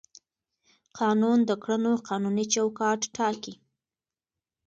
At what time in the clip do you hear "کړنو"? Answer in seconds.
1.63-1.93